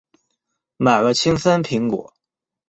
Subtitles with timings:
[0.77, 2.15] 买了青森苹果